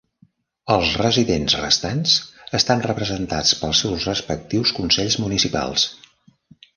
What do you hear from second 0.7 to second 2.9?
Els residents restants estan